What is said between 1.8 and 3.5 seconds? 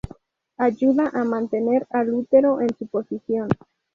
al útero en su posición.